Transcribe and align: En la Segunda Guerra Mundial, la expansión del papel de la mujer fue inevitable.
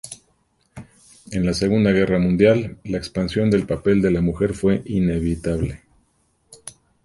En 1.31 1.45
la 1.45 1.53
Segunda 1.53 1.91
Guerra 1.91 2.17
Mundial, 2.17 2.79
la 2.85 2.97
expansión 2.97 3.51
del 3.51 3.67
papel 3.67 4.01
de 4.01 4.09
la 4.09 4.21
mujer 4.21 4.55
fue 4.55 4.81
inevitable. 4.85 5.83